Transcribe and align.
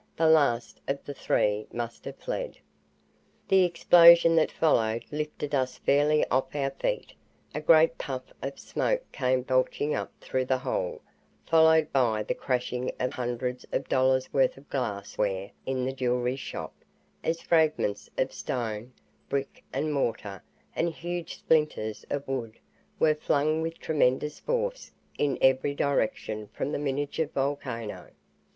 The 0.17 0.25
last 0.27 0.81
of 0.87 1.05
the 1.05 1.13
three 1.13 1.67
must 1.71 2.05
have 2.05 2.15
fled. 2.15 2.57
The 3.49 3.63
explosion 3.63 4.35
that 4.35 4.51
followed 4.51 5.05
lifted 5.11 5.53
us 5.53 5.77
fairly 5.77 6.27
off 6.29 6.55
our 6.55 6.71
feet. 6.71 7.13
A 7.53 7.61
great 7.61 7.99
puff 7.99 8.23
of 8.41 8.57
smoke 8.57 9.03
came 9.11 9.43
belching 9.43 9.93
up 9.93 10.11
through 10.19 10.45
the 10.45 10.57
hole, 10.57 11.01
followed 11.45 11.93
by 11.93 12.23
the 12.23 12.33
crashing 12.33 12.91
of 12.99 13.13
hundreds 13.13 13.63
of 13.71 13.87
dollars' 13.87 14.33
worth 14.33 14.57
of 14.57 14.67
glass 14.71 15.19
ware 15.19 15.51
in 15.67 15.85
the 15.85 15.93
jewelry 15.93 16.35
shop 16.35 16.73
as 17.23 17.39
fragments 17.43 18.09
of 18.17 18.33
stone, 18.33 18.93
brick 19.29 19.63
and 19.71 19.93
mortar 19.93 20.41
and 20.75 20.89
huge 20.89 21.37
splinters 21.37 22.05
of 22.09 22.27
wood 22.27 22.57
were 22.99 23.13
flung 23.13 23.61
with 23.61 23.77
tremendous 23.77 24.39
force 24.39 24.89
in 25.19 25.37
every 25.41 25.75
direction 25.75 26.47
from 26.53 26.71
the 26.71 26.79
miniature 26.79 27.27
volcano. 27.27 28.09